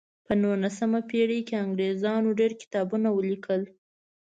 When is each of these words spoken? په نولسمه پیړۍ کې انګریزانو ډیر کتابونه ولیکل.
په 0.25 0.33
نولسمه 0.43 0.99
پیړۍ 1.09 1.39
کې 1.47 1.55
انګریزانو 1.65 2.29
ډیر 2.39 2.51
کتابونه 2.61 3.07
ولیکل. 3.11 3.61